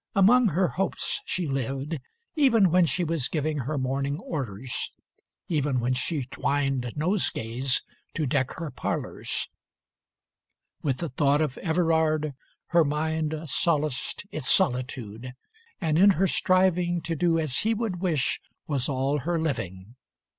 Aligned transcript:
Among 0.15 0.47
Her 0.47 0.67
hopes 0.69 1.21
she 1.25 1.45
lived, 1.45 1.99
even 2.35 2.71
when 2.71 2.87
she 2.87 3.03
was 3.03 3.27
giving 3.27 3.59
Her 3.59 3.77
morning 3.77 4.17
orders, 4.17 4.91
even 5.47 5.79
when 5.79 5.93
she 5.93 6.25
twined 6.25 6.91
Nosegays 6.95 7.83
to 8.15 8.25
deck 8.25 8.53
her 8.57 8.71
parlours. 8.71 9.47
With 10.81 10.97
the 10.97 11.09
thought 11.09 11.39
Of 11.39 11.55
Everard, 11.59 12.33
her 12.69 12.83
mind 12.83 13.41
Solaced 13.45 14.25
its 14.31 14.49
solitude, 14.49 15.33
and 15.79 15.99
in 15.99 16.09
her 16.17 16.25
striving 16.25 17.03
To 17.03 17.15
do 17.15 17.37
as 17.37 17.59
he 17.59 17.75
would 17.75 17.97
wish 17.97 18.41
was 18.65 18.89
all 18.89 19.19
her 19.19 19.37
living. 19.39 19.97